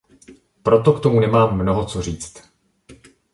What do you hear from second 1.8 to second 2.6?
co říct.